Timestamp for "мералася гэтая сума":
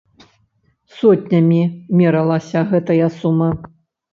2.01-3.49